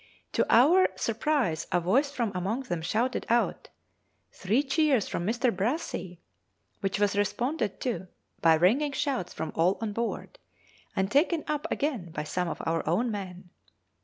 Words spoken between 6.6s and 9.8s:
which was responded to by ringing shouts from all